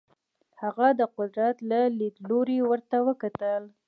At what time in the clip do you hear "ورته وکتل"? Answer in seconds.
2.69-3.63